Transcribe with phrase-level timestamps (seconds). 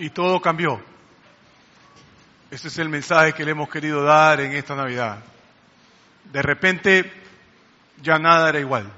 [0.00, 0.80] y todo cambió.
[2.50, 5.22] Ese es el mensaje que le hemos querido dar en esta Navidad.
[6.32, 7.12] De repente
[8.00, 8.90] ya nada era igual.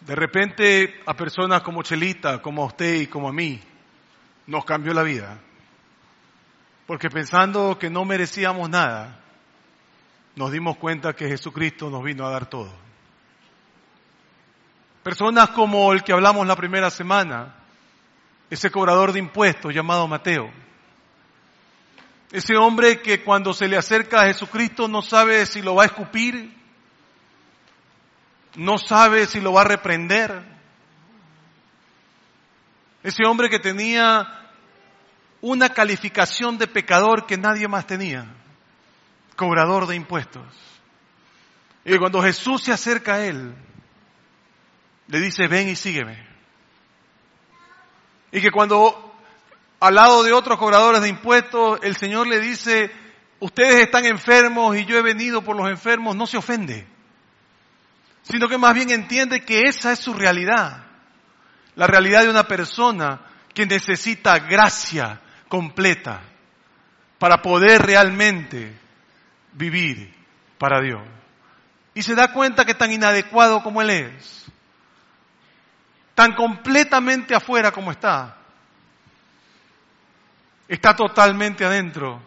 [0.00, 3.62] De repente a personas como Chelita, como a usted y como a mí,
[4.48, 5.38] nos cambió la vida.
[6.88, 9.20] Porque pensando que no merecíamos nada,
[10.34, 12.72] nos dimos cuenta que Jesucristo nos vino a dar todo.
[15.04, 17.61] Personas como el que hablamos la primera semana,
[18.52, 20.52] ese cobrador de impuestos llamado Mateo.
[22.30, 25.86] Ese hombre que cuando se le acerca a Jesucristo no sabe si lo va a
[25.86, 26.54] escupir,
[28.56, 30.42] no sabe si lo va a reprender.
[33.02, 34.50] Ese hombre que tenía
[35.40, 38.26] una calificación de pecador que nadie más tenía,
[39.34, 40.44] cobrador de impuestos.
[41.86, 43.54] Y cuando Jesús se acerca a él,
[45.06, 46.31] le dice, ven y sígueme.
[48.32, 49.14] Y que cuando
[49.78, 52.90] al lado de otros cobradores de impuestos el Señor le dice,
[53.40, 56.86] ustedes están enfermos y yo he venido por los enfermos, no se ofende,
[58.22, 60.84] sino que más bien entiende que esa es su realidad,
[61.74, 63.20] la realidad de una persona
[63.52, 66.22] que necesita gracia completa
[67.18, 68.78] para poder realmente
[69.52, 70.14] vivir
[70.58, 71.02] para Dios.
[71.94, 74.46] Y se da cuenta que tan inadecuado como Él es,
[76.22, 78.36] tan completamente afuera como está,
[80.68, 82.22] está totalmente adentro,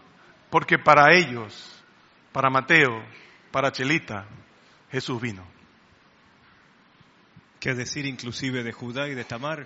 [0.50, 1.82] porque para ellos,
[2.34, 3.02] para Mateo,
[3.52, 4.26] para Chelita,
[4.92, 5.48] Jesús vino.
[7.58, 9.66] ¿Qué decir inclusive de Judá y de Tamar?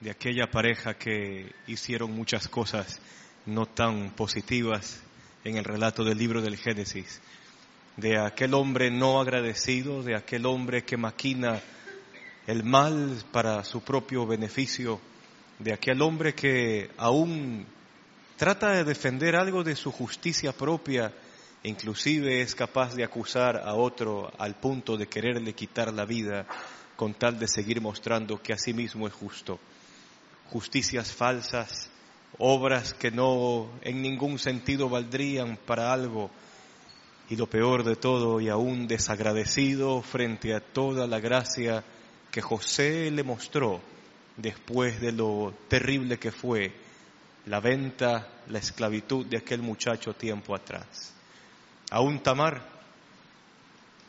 [0.00, 3.00] De aquella pareja que hicieron muchas cosas
[3.46, 5.02] no tan positivas
[5.44, 7.22] en el relato del libro del Génesis.
[7.96, 11.62] De aquel hombre no agradecido, de aquel hombre que maquina
[12.48, 14.98] el mal para su propio beneficio,
[15.58, 17.66] de aquel hombre que aún
[18.38, 21.12] trata de defender algo de su justicia propia,
[21.62, 26.46] inclusive es capaz de acusar a otro al punto de quererle quitar la vida
[26.96, 29.60] con tal de seguir mostrando que a sí mismo es justo.
[30.46, 31.90] Justicias falsas,
[32.38, 36.30] obras que no en ningún sentido valdrían para algo,
[37.28, 41.84] y lo peor de todo, y aún desagradecido frente a toda la gracia
[42.30, 43.80] que José le mostró
[44.36, 46.72] después de lo terrible que fue
[47.46, 51.14] la venta, la esclavitud de aquel muchacho tiempo atrás.
[51.90, 52.62] Aún Tamar,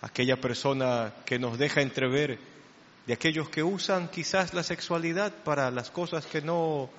[0.01, 2.39] aquella persona que nos deja entrever
[3.05, 6.89] de aquellos que usan quizás la sexualidad para las cosas que no,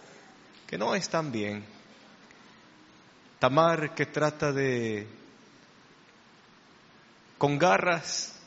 [0.67, 1.65] que no están bien.
[3.39, 5.07] Tamar que trata de,
[7.39, 8.40] con garras,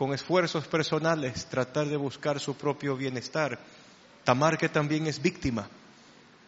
[0.00, 3.58] con esfuerzos personales, tratar de buscar su propio bienestar.
[4.24, 5.68] Tamar que también es víctima,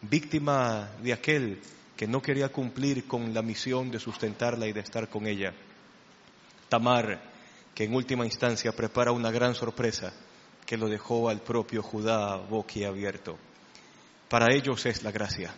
[0.01, 1.61] víctima de aquel
[1.95, 5.53] que no quería cumplir con la misión de sustentarla y de estar con ella.
[6.67, 7.21] Tamar
[7.75, 10.13] que en última instancia prepara una gran sorpresa
[10.65, 13.37] que lo dejó al propio Judá boquiabierto.
[14.29, 15.53] Para ellos es la gracia,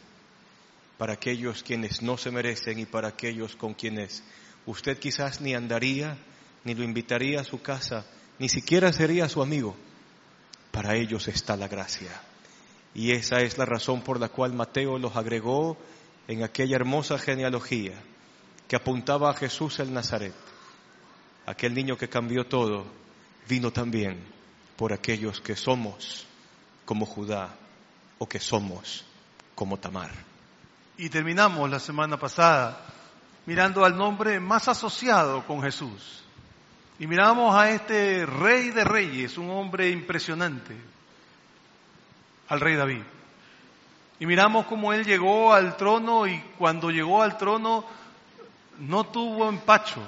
[0.98, 4.22] para aquellos quienes no se merecen y para aquellos con quienes
[4.66, 6.18] usted quizás ni andaría,
[6.66, 8.06] ni lo invitaría a su casa,
[8.38, 9.76] ni siquiera sería su amigo.
[10.72, 12.12] Para ellos está la gracia.
[12.94, 15.78] Y esa es la razón por la cual Mateo los agregó
[16.28, 17.94] en aquella hermosa genealogía
[18.68, 20.34] que apuntaba a Jesús el Nazaret.
[21.46, 22.86] Aquel niño que cambió todo
[23.48, 24.20] vino también
[24.76, 26.26] por aquellos que somos
[26.84, 27.56] como Judá
[28.18, 29.06] o que somos
[29.54, 30.12] como Tamar.
[30.98, 32.86] Y terminamos la semana pasada
[33.46, 36.25] mirando al nombre más asociado con Jesús,
[36.98, 40.76] y miramos a este rey de reyes, un hombre impresionante,
[42.48, 43.02] al rey David.
[44.20, 47.84] Y miramos cómo él llegó al trono y cuando llegó al trono
[48.80, 50.02] no tuvo empacho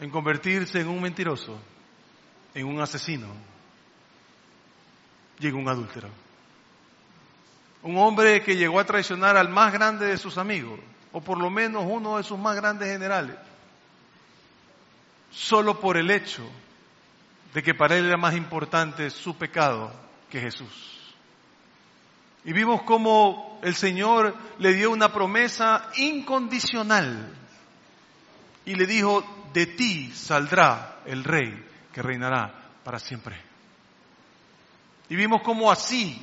[0.00, 1.58] en convertirse en un mentiroso,
[2.54, 3.28] en un asesino,
[5.38, 6.08] llegó un adúltero.
[7.82, 10.80] Un hombre que llegó a traicionar al más grande de sus amigos,
[11.12, 13.36] o por lo menos uno de sus más grandes generales
[15.30, 16.48] solo por el hecho
[17.54, 19.92] de que para él era más importante su pecado
[20.30, 21.14] que Jesús.
[22.44, 27.34] Y vimos cómo el Señor le dio una promesa incondicional
[28.64, 32.52] y le dijo, de ti saldrá el rey que reinará
[32.84, 33.40] para siempre.
[35.08, 36.20] Y vimos cómo así,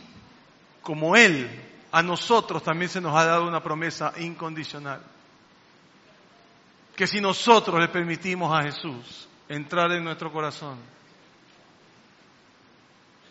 [0.82, 1.50] como Él,
[1.92, 5.02] a nosotros también se nos ha dado una promesa incondicional
[6.96, 10.78] que si nosotros le permitimos a Jesús entrar en nuestro corazón,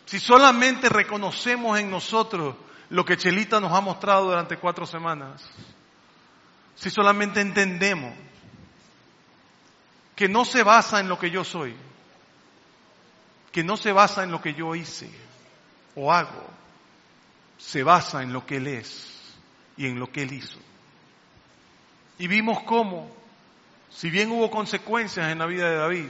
[0.05, 2.55] si solamente reconocemos en nosotros
[2.89, 5.43] lo que Chelita nos ha mostrado durante cuatro semanas,
[6.75, 8.13] si solamente entendemos
[10.15, 11.75] que no se basa en lo que yo soy,
[13.51, 15.09] que no se basa en lo que yo hice
[15.95, 16.49] o hago,
[17.57, 19.33] se basa en lo que Él es
[19.77, 20.59] y en lo que Él hizo.
[22.17, 23.09] Y vimos cómo,
[23.95, 26.09] si bien hubo consecuencias en la vida de David,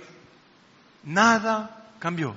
[1.04, 2.34] nada cambió.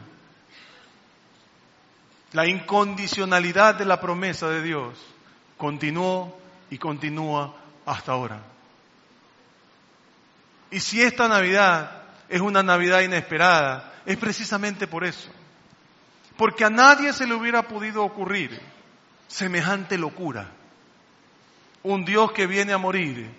[2.32, 4.98] La incondicionalidad de la promesa de Dios
[5.56, 6.37] continuó
[6.69, 7.54] y continúa
[7.87, 8.43] hasta ahora.
[10.70, 15.31] Y si esta Navidad es una Navidad inesperada, es precisamente por eso.
[16.37, 18.60] Porque a nadie se le hubiera podido ocurrir
[19.28, 20.48] semejante locura.
[21.84, 23.31] Un Dios que viene a morir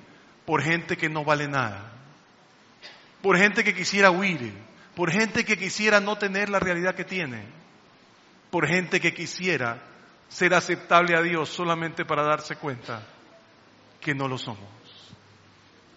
[0.45, 1.96] por gente que no vale nada.
[3.27, 4.53] Por gente que quisiera huir.
[4.95, 7.43] Por gente que quisiera no tener la realidad que tiene.
[8.49, 9.83] Por gente que quisiera
[10.29, 13.05] ser aceptable a Dios solamente para darse cuenta
[13.99, 14.69] que no lo somos.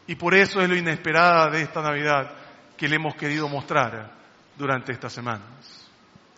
[0.09, 2.33] Y por eso es lo inesperada de esta Navidad
[2.77, 4.13] que le hemos querido mostrar
[4.59, 5.89] durante estas semanas.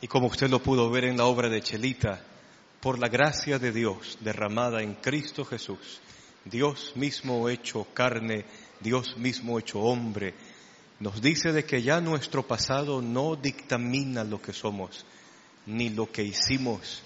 [0.02, 2.20] Y como usted lo pudo ver en la obra de Chelita,
[2.82, 6.02] por la gracia de Dios derramada en Cristo Jesús,
[6.44, 8.44] Dios mismo hecho carne,
[8.80, 10.34] Dios mismo hecho hombre,
[11.02, 15.04] nos dice de que ya nuestro pasado no dictamina lo que somos,
[15.66, 17.02] ni lo que hicimos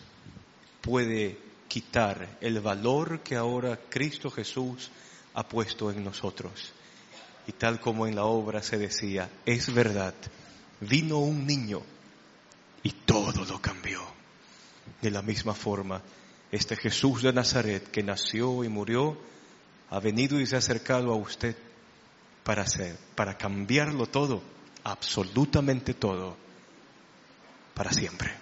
[0.82, 4.90] puede quitar el valor que ahora Cristo Jesús
[5.32, 6.74] ha puesto en nosotros.
[7.46, 10.12] Y tal como en la obra se decía, es verdad,
[10.82, 11.80] vino un niño
[12.82, 14.02] y todo lo cambió.
[15.00, 16.02] De la misma forma,
[16.52, 19.16] este Jesús de Nazaret que nació y murió,
[19.88, 21.56] ha venido y se ha acercado a usted
[22.46, 24.40] para hacer, para cambiarlo todo,
[24.84, 26.36] absolutamente todo,
[27.74, 28.32] para siempre.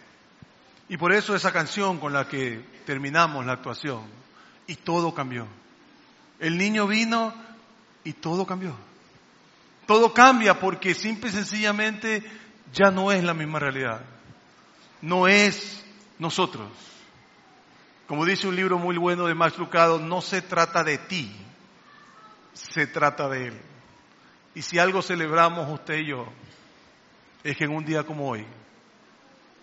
[0.91, 4.03] Y por eso esa canción con la que terminamos la actuación,
[4.67, 5.47] y todo cambió.
[6.39, 7.33] El niño vino
[8.05, 8.77] y todo cambió.
[9.87, 12.23] Todo cambia porque simple y sencillamente
[12.75, 14.03] ya no es la misma realidad.
[15.01, 15.83] No es
[16.19, 16.69] nosotros.
[18.07, 21.35] Como dice un libro muy bueno de Max Lucado, no se trata de ti,
[22.53, 23.74] se trata de Él.
[24.55, 26.27] Y si algo celebramos usted y yo,
[27.43, 28.47] es que en un día como hoy,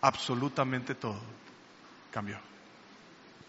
[0.01, 1.19] absolutamente todo
[2.11, 2.38] cambió.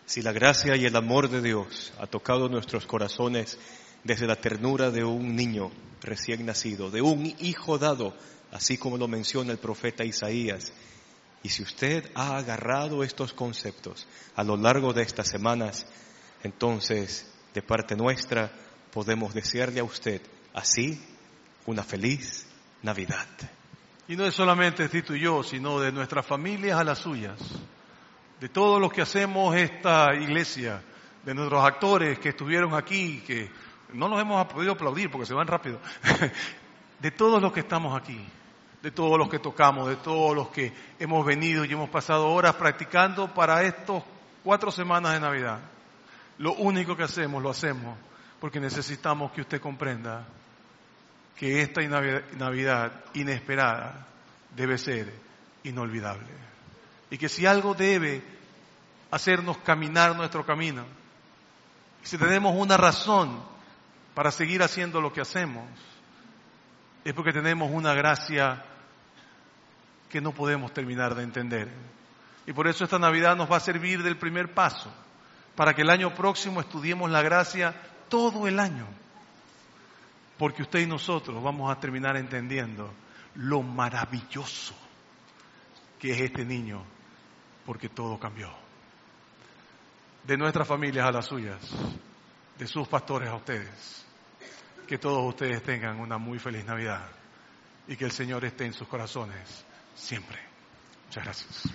[0.07, 3.59] Si la gracia y el amor de Dios ha tocado nuestros corazones
[4.05, 8.15] desde la ternura de un niño recién nacido, de un hijo dado,
[8.53, 10.73] así como lo menciona el profeta Isaías,
[11.43, 14.07] y si usted ha agarrado estos conceptos
[14.37, 15.87] a lo largo de estas semanas,
[16.43, 18.53] entonces, de parte nuestra,
[18.93, 20.21] podemos desearle a usted
[20.55, 21.01] así
[21.67, 22.47] una feliz
[22.83, 23.27] Navidad.
[24.09, 27.39] Y no es solamente Tito y yo, sino de nuestras familias a las suyas
[28.43, 30.83] de todos los que hacemos esta iglesia,
[31.25, 33.49] de nuestros actores que estuvieron aquí, que
[33.93, 35.79] no nos hemos podido aplaudir porque se van rápido,
[36.99, 38.21] de todos los que estamos aquí,
[38.83, 42.57] de todos los que tocamos, de todos los que hemos venido y hemos pasado horas
[42.57, 44.03] practicando para estos
[44.43, 45.61] cuatro semanas de Navidad.
[46.39, 47.97] Lo único que hacemos, lo hacemos
[48.41, 50.27] porque necesitamos que usted comprenda
[51.37, 54.07] que esta Navidad inesperada
[54.55, 55.13] debe ser
[55.65, 56.29] inolvidable
[57.11, 58.23] y que si algo debe
[59.11, 60.85] hacernos caminar nuestro camino,
[62.03, 63.39] si tenemos una razón
[64.15, 65.65] para seguir haciendo lo que hacemos,
[67.05, 68.65] es porque tenemos una gracia
[70.09, 71.69] que no podemos terminar de entender.
[72.47, 74.91] Y por eso esta Navidad nos va a servir del primer paso,
[75.55, 77.75] para que el año próximo estudiemos la gracia
[78.09, 78.87] todo el año.
[80.43, 82.93] Porque usted y nosotros vamos a terminar entendiendo
[83.37, 84.75] lo maravilloso
[86.01, 86.83] que es este niño
[87.65, 88.53] porque todo cambió.
[90.25, 91.61] De nuestras familias a las suyas,
[92.59, 94.05] de sus pastores a ustedes.
[94.89, 97.07] Que todos ustedes tengan una muy feliz Navidad
[97.87, 100.41] y que el Señor esté en sus corazones siempre.
[101.07, 101.73] Muchas gracias.